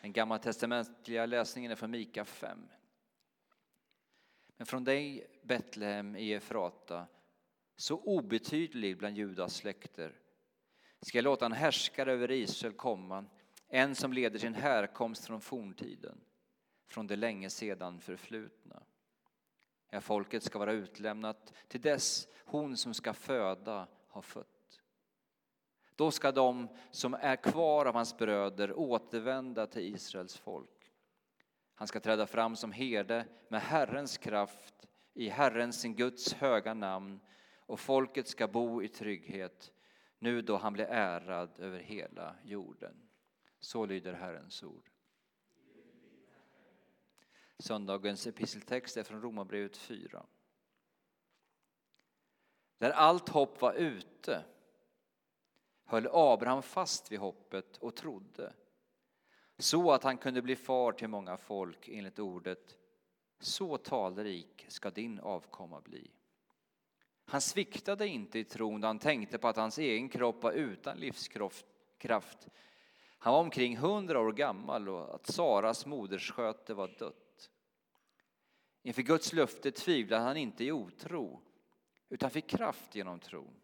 [0.00, 2.68] Den gammaltestamentliga läsningen är från Mika 5.
[4.56, 7.06] Men från dig, Betlehem i Efrata,
[7.76, 10.20] så obetydlig bland Judas släkter,
[11.02, 13.24] ska jag låta en härskare över Israel komma,
[13.68, 16.20] en som leder sin härkomst från forntiden,
[16.86, 18.82] från det länge sedan förflutna.
[19.90, 24.59] Ja, folket ska vara utlämnat till dess hon som ska föda har fött.
[26.00, 30.92] Då ska de som är kvar av hans bröder återvända till Israels folk.
[31.74, 37.20] Han ska träda fram som herde med Herrens kraft i Herrens, sin Guds höga namn
[37.66, 39.72] och folket ska bo i trygghet
[40.18, 43.08] nu då han blir ärad över hela jorden.
[43.58, 44.90] Så lyder Herrens ord.
[47.58, 50.26] Söndagens episteltext är från Romarbrevet 4.
[52.78, 54.44] Där allt hopp var ute
[55.90, 58.52] höll Abraham fast vid hoppet och trodde
[59.58, 62.76] så att han kunde bli far till många folk enligt ordet
[63.40, 66.10] så talrik ska din avkomma bli.
[67.24, 70.98] Han sviktade inte i tron då han tänkte på att hans egen kropp var utan
[70.98, 72.48] livskraft.
[73.18, 77.50] Han var omkring hundra år gammal och att Saras modersköte var dött.
[78.82, 81.40] Inför Guds löfte tvivlade han inte i otro
[82.08, 83.59] utan fick kraft genom tron.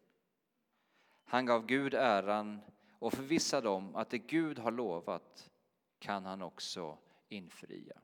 [1.29, 2.61] Han gav Gud äran
[2.99, 5.51] och förvissade om att det Gud har lovat
[5.99, 6.97] kan han också
[7.29, 7.97] infria.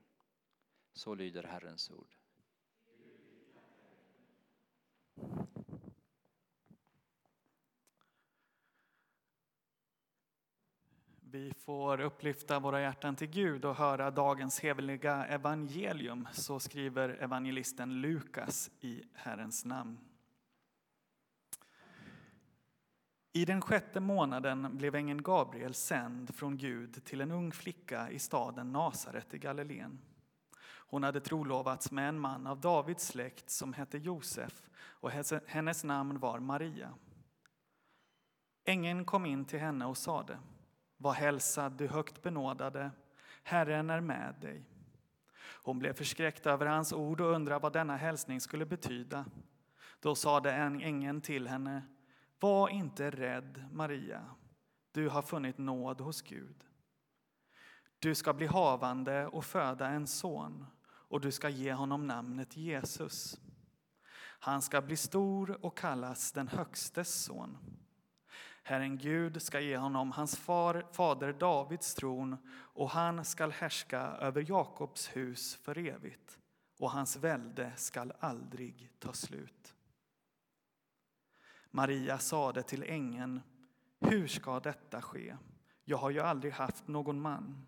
[0.94, 2.16] Så lyder Herrens ord.
[11.20, 16.28] Vi får upplyfta våra hjärtan till Gud och höra dagens heliga evangelium.
[16.34, 20.13] Så skriver evangelisten Lukas i Herrens namn.
[23.36, 28.20] I den sjätte månaden blev ängeln Gabriel sänd från Gud till en ung flicka i
[28.20, 30.00] staden Nasaret i Galileen.
[30.66, 35.12] Hon hade trolovats med en man av Davids släkt som hette Josef och
[35.48, 36.94] hennes namn var Maria.
[38.66, 40.40] Ängeln kom in till henne och sade
[40.98, 42.92] Var hälsad, du högt benådade,
[43.44, 44.64] Herren är med dig.
[45.64, 49.26] Hon blev förskräckt över hans ord och undrade vad denna hälsning skulle betyda.
[50.00, 51.82] Då sade ängeln till henne
[52.40, 54.26] var inte rädd, Maria,
[54.92, 56.66] du har funnit nåd hos Gud.
[58.00, 63.40] Du ska bli havande och föda en son och du ska ge honom namnet Jesus.
[64.40, 67.58] Han ska bli stor och kallas den Högstes son.
[68.64, 74.46] Herren Gud ska ge honom hans far, fader Davids tron och han skall härska över
[74.50, 76.40] Jakobs hus för evigt
[76.80, 79.73] och hans välde skall aldrig ta slut.
[81.76, 83.42] Maria sade till ängeln,
[84.00, 85.38] hur ska detta ske?
[85.84, 87.66] Jag har ju aldrig haft någon man.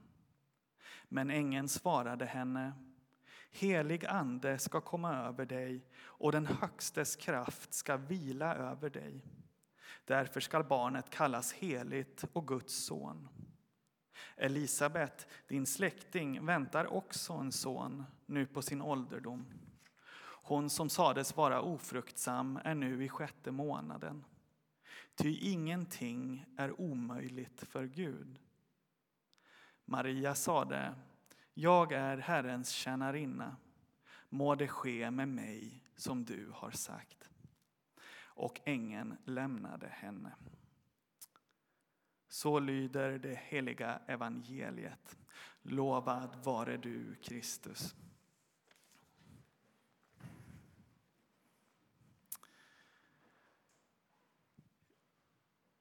[1.10, 2.74] Men ängeln svarade henne,
[3.52, 9.26] Helig ande ska komma över dig och den Högstes kraft ska vila över dig.
[10.06, 13.28] Därför skall barnet kallas heligt och Guds son.
[14.36, 19.65] Elisabet, din släkting, väntar också en son nu på sin ålderdom.
[20.48, 24.26] Hon som sades vara ofruktsam är nu i sjätte månaden.
[25.16, 28.40] Ty ingenting är omöjligt för Gud.
[29.86, 30.96] Maria sade
[31.54, 33.56] jag är Herrens tjänarinna.
[34.30, 37.30] Må det ske med mig som du har sagt.
[38.24, 40.36] Och ängeln lämnade henne.
[42.28, 45.18] Så lyder det heliga evangeliet.
[45.62, 47.96] Lovad vare du, Kristus.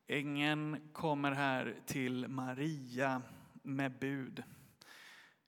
[0.06, 3.22] Ängeln kommer här till Maria
[3.62, 4.42] med bud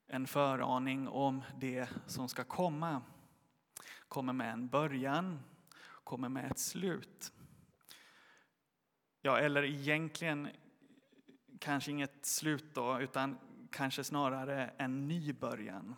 [0.07, 3.03] en föraning om det som ska komma.
[4.09, 5.41] Kommer med en början,
[6.05, 7.33] kommer med ett slut.
[9.23, 10.49] Ja, eller egentligen
[11.61, 13.39] kanske inget slut då, utan
[13.73, 15.95] kanske snarare en ny början.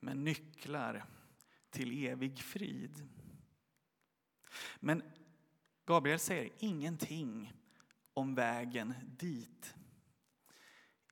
[0.00, 1.04] Med nycklar
[1.70, 3.08] till evig frid.
[4.80, 5.02] Men
[5.84, 7.52] Gabriel säger ingenting
[8.14, 9.74] om vägen dit.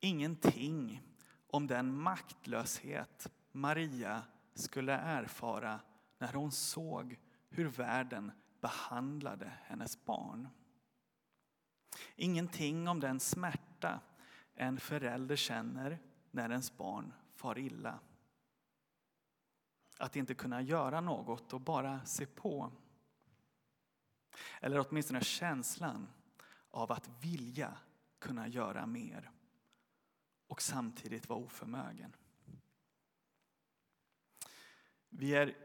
[0.00, 1.02] Ingenting
[1.46, 4.22] om den maktlöshet Maria
[4.54, 5.80] skulle erfara
[6.18, 7.18] när hon såg
[7.48, 10.48] hur världen behandlade hennes barn.
[12.16, 14.00] Ingenting om den smärta
[14.54, 15.98] en förälder känner
[16.30, 17.98] när ens barn far illa.
[19.98, 22.72] Att inte kunna göra något och bara se på.
[24.60, 26.08] Eller åtminstone känslan
[26.70, 27.78] av att vilja
[28.18, 29.30] kunna göra mer
[30.46, 32.16] och samtidigt vara oförmögen.
[35.08, 35.56] Vi är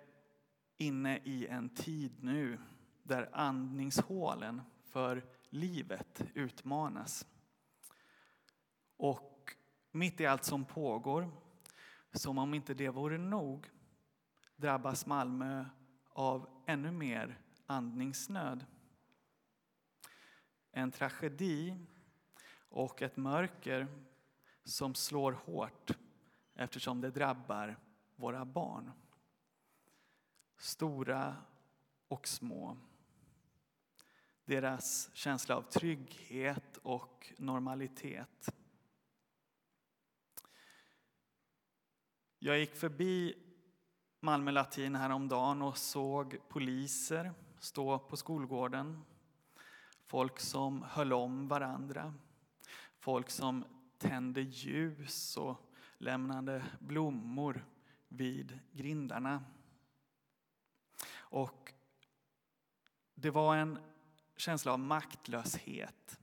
[0.77, 2.59] inne i en tid nu
[3.03, 7.27] där andningshålen för livet utmanas.
[8.97, 9.55] Och
[9.91, 11.31] mitt i allt som pågår,
[12.11, 13.69] som om inte det vore nog,
[14.55, 15.65] drabbas Malmö
[16.09, 18.65] av ännu mer andningsnöd.
[20.71, 21.77] En tragedi
[22.69, 23.87] och ett mörker
[24.63, 25.91] som slår hårt
[26.55, 27.79] eftersom det drabbar
[28.15, 28.91] våra barn.
[30.57, 31.35] Stora
[32.07, 32.77] och små.
[34.45, 38.55] Deras känsla av trygghet och normalitet.
[42.39, 43.33] Jag gick förbi
[44.19, 49.05] Malmö latin häromdagen och såg poliser stå på skolgården.
[50.05, 52.13] Folk som höll om varandra.
[52.99, 53.65] Folk som
[53.97, 57.65] tände ljus och lämnade blommor
[58.07, 59.43] vid grindarna.
[61.13, 61.73] Och
[63.15, 63.79] det var en
[64.37, 66.19] känsla av maktlöshet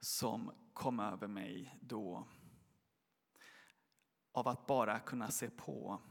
[0.00, 2.28] som kom över mig då.
[4.32, 6.02] Av att bara kunna se på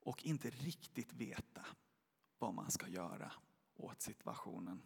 [0.00, 1.66] och inte riktigt veta
[2.40, 3.32] vad man ska göra
[3.74, 4.82] åt situationen.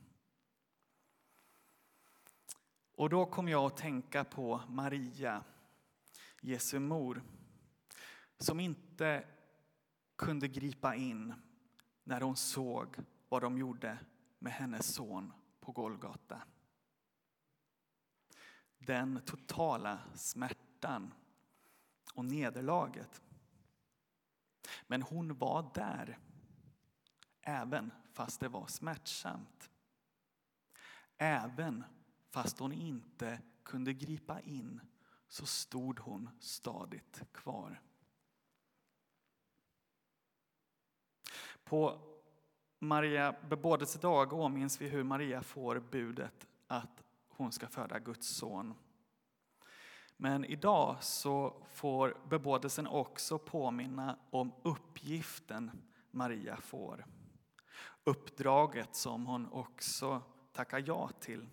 [2.95, 5.45] Och då kom jag att tänka på Maria,
[6.41, 7.23] Jesu mor,
[8.39, 9.25] som inte
[10.17, 11.35] kunde gripa in
[12.05, 12.97] när hon såg
[13.29, 13.99] vad de gjorde
[14.39, 16.43] med hennes son på Golgata.
[18.79, 21.15] Den totala smärtan
[22.15, 23.23] och nederlaget.
[24.87, 26.19] Men hon var där,
[27.44, 29.70] även fast det var smärtsamt.
[31.17, 31.85] Även
[32.31, 34.81] fast hon inte kunde gripa in
[35.29, 37.81] så stod hon stadigt kvar.
[41.64, 42.00] På
[42.79, 48.75] Maria bebådelsedag åminns vi hur Maria får budet att hon ska föda Guds son.
[50.17, 55.70] Men idag så får bebådelsen också påminna om uppgiften
[56.11, 57.06] Maria får.
[58.05, 60.23] Uppdraget som hon också
[60.53, 61.49] tackar ja till.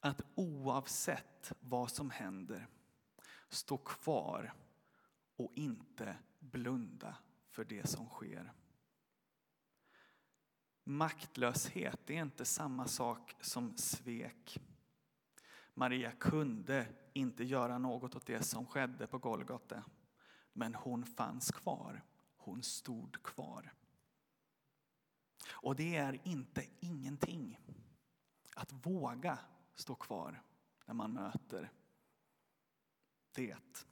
[0.00, 2.68] Att oavsett vad som händer
[3.48, 4.54] stå kvar
[5.36, 7.16] och inte blunda
[7.50, 8.52] för det som sker.
[10.84, 14.60] Maktlöshet är inte samma sak som svek.
[15.74, 19.84] Maria kunde inte göra något åt det som skedde på Golgata.
[20.52, 22.04] Men hon fanns kvar.
[22.36, 23.72] Hon stod kvar.
[25.66, 27.60] Och det är inte ingenting
[28.54, 29.38] att våga
[29.74, 30.42] stå kvar
[30.84, 31.70] när man möter
[33.34, 33.84] det.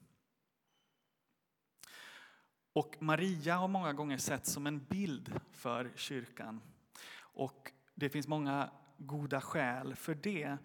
[2.73, 6.61] Och Maria har många gånger sett som en bild för kyrkan.
[7.17, 10.57] Och det finns många goda skäl för det.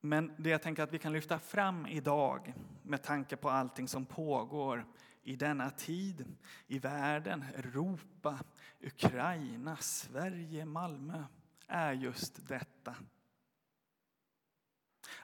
[0.00, 4.06] Men det jag tänker att vi kan lyfta fram idag med tanke på allting som
[4.06, 4.86] pågår
[5.30, 6.36] i denna tid,
[6.66, 8.44] i världen, Europa,
[8.80, 11.24] Ukraina, Sverige, Malmö,
[11.66, 12.96] är just detta.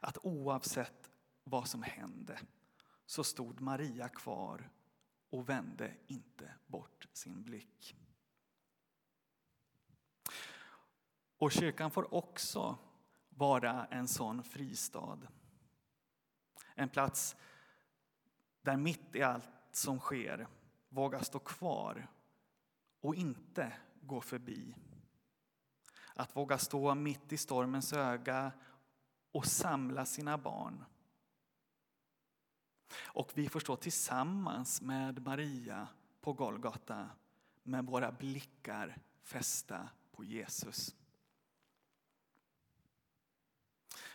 [0.01, 1.11] Att oavsett
[1.45, 2.39] vad som hände
[3.07, 4.71] så stod Maria kvar
[5.31, 7.97] och vände inte bort sin blick.
[11.39, 12.79] Och kyrkan får också
[13.29, 15.19] vara en sån fristad.
[16.75, 17.37] En plats
[18.63, 20.49] där mitt i allt som sker
[20.89, 22.09] våga stå kvar
[23.01, 24.77] och inte gå förbi.
[26.15, 28.53] Att våga stå mitt i stormens öga
[29.33, 30.85] och samla sina barn.
[33.03, 35.89] Och vi får stå tillsammans med Maria
[36.21, 37.11] på Golgata
[37.63, 40.95] med våra blickar fästa på Jesus.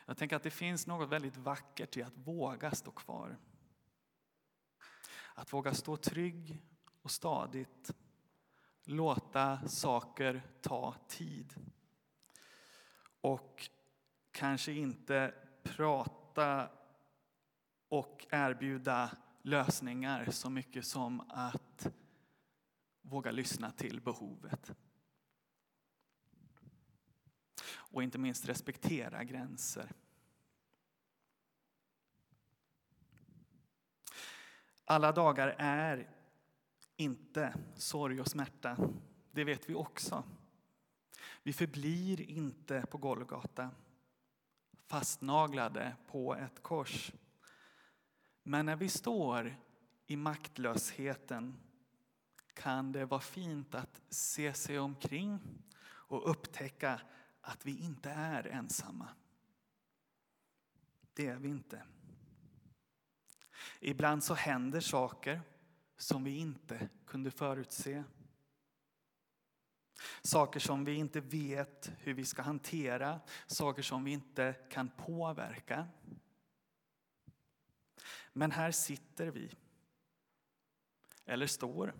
[0.05, 3.37] Jag tänker att det finns något väldigt vackert i att våga stå kvar.
[5.35, 6.61] Att våga stå trygg
[7.01, 7.91] och stadigt.
[8.85, 11.55] Låta saker ta tid.
[13.21, 13.69] Och
[14.31, 15.33] kanske inte
[15.63, 16.69] prata
[17.89, 21.87] och erbjuda lösningar så mycket som att
[23.01, 24.71] våga lyssna till behovet.
[27.73, 29.91] Och inte minst respektera gränser.
[34.91, 36.09] Alla dagar är
[36.95, 38.77] inte sorg och smärta.
[39.31, 40.23] Det vet vi också.
[41.43, 43.69] Vi förblir inte på Golgata
[44.87, 47.11] fastnaglade på ett kors.
[48.43, 49.55] Men när vi står
[50.07, 51.59] i maktlösheten
[52.53, 55.39] kan det vara fint att se sig omkring
[55.83, 57.01] och upptäcka
[57.41, 59.07] att vi inte är ensamma.
[61.13, 61.83] Det är vi inte.
[63.83, 65.41] Ibland så händer saker
[65.97, 68.03] som vi inte kunde förutse.
[70.21, 75.87] Saker som vi inte vet hur vi ska hantera, saker som vi inte kan påverka.
[78.33, 79.51] Men här sitter vi,
[81.25, 81.93] eller står,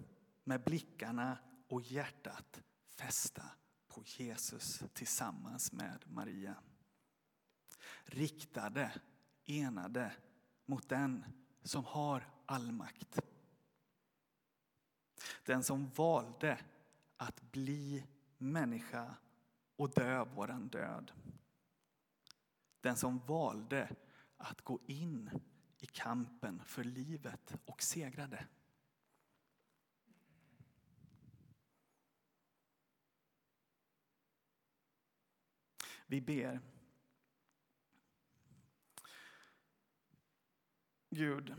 [0.44, 3.44] med blickarna och hjärtat fästa
[3.88, 6.56] på Jesus tillsammans med Maria.
[8.04, 8.92] Riktade,
[9.46, 10.12] enade
[10.66, 13.20] mot den som har all makt.
[15.46, 16.60] Den som valde
[17.18, 18.06] att bli
[18.38, 19.16] människa
[19.76, 21.12] och dö våran död.
[22.82, 23.96] Den som valde
[24.38, 25.30] att gå in
[25.78, 28.48] i kampen för livet och segrade.
[36.06, 36.71] Vi ber.
[41.14, 41.56] Gud,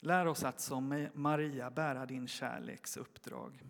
[0.00, 3.62] lär oss att som Maria bära din kärleks uppdrag.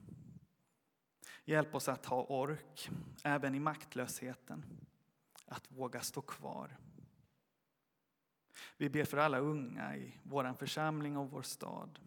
[1.44, 2.90] Hjälp oss att ha ork,
[3.24, 4.64] även i maktlösheten,
[5.46, 6.76] att våga stå kvar.
[8.76, 11.98] Vi ber för alla unga i vår församling och vår stad.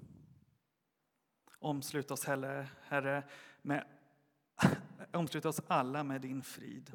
[1.60, 3.24] Omslut oss, Herre,
[3.62, 3.88] med,
[5.14, 6.92] omslut oss alla med din frid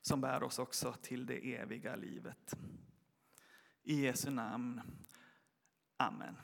[0.00, 2.56] som bär oss också till det eviga livet.
[3.86, 4.80] I Jesu namn.
[6.00, 6.36] Amen.